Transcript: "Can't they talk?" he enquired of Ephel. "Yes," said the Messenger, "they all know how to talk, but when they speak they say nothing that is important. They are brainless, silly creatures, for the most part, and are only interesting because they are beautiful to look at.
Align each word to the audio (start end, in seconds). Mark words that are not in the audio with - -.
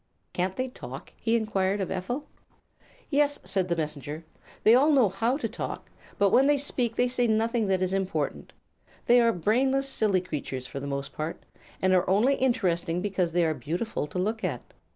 "Can't 0.33 0.55
they 0.55 0.67
talk?" 0.67 1.13
he 1.21 1.35
enquired 1.35 1.79
of 1.79 1.91
Ephel. 1.91 2.23
"Yes," 3.11 3.37
said 3.43 3.67
the 3.67 3.75
Messenger, 3.75 4.25
"they 4.63 4.73
all 4.73 4.89
know 4.91 5.09
how 5.09 5.37
to 5.37 5.47
talk, 5.47 5.91
but 6.17 6.31
when 6.31 6.47
they 6.47 6.57
speak 6.57 6.95
they 6.95 7.07
say 7.07 7.27
nothing 7.27 7.67
that 7.67 7.83
is 7.83 7.93
important. 7.93 8.51
They 9.05 9.21
are 9.21 9.31
brainless, 9.31 9.87
silly 9.87 10.21
creatures, 10.21 10.65
for 10.65 10.79
the 10.79 10.87
most 10.87 11.13
part, 11.13 11.43
and 11.83 11.93
are 11.93 12.09
only 12.09 12.33
interesting 12.33 13.03
because 13.03 13.33
they 13.33 13.45
are 13.45 13.53
beautiful 13.53 14.07
to 14.07 14.17
look 14.17 14.43
at. 14.43 14.73